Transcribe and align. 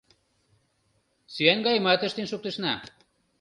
—Сӱан 1.33 1.59
гайымат 1.65 2.01
ыштен 2.07 2.27
шуктышна. 2.31 2.73